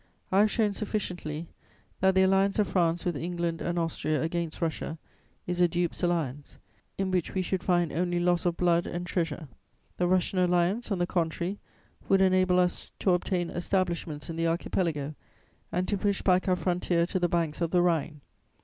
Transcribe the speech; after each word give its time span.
"I 0.31 0.39
have 0.39 0.49
shown 0.49 0.73
sufficiently 0.73 1.47
that 1.99 2.15
the 2.15 2.23
alliance 2.23 2.57
of 2.57 2.67
France 2.67 3.05
with 3.05 3.15
England 3.15 3.61
and 3.61 3.77
Austria 3.77 4.19
against 4.23 4.59
Russia 4.59 4.97
is 5.45 5.61
a 5.61 5.67
dupe's 5.67 6.01
alliance, 6.01 6.57
in 6.97 7.11
which 7.11 7.35
we 7.35 7.43
should 7.43 7.61
find 7.61 7.91
only 7.93 8.19
loss 8.19 8.47
of 8.47 8.57
blood 8.57 8.87
and 8.87 9.05
treasure. 9.05 9.47
The 9.97 10.07
Russian 10.07 10.39
Alliance, 10.39 10.89
on 10.91 10.97
the 10.97 11.05
contrary, 11.05 11.59
would 12.09 12.19
enable 12.19 12.57
us 12.57 12.91
to 12.97 13.11
obtain 13.13 13.51
establishments 13.51 14.27
in 14.27 14.37
the 14.37 14.47
Archipelago 14.47 15.13
and 15.71 15.87
to 15.87 15.99
push 15.99 16.23
back 16.23 16.47
our 16.47 16.55
frontier 16.55 17.05
to 17.05 17.19
the 17.19 17.29
banks 17.29 17.61
of 17.61 17.69
the 17.69 17.83
Rhine. 17.83 18.21